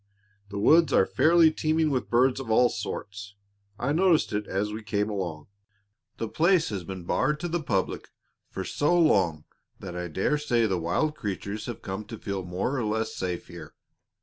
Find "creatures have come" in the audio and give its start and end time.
11.15-12.05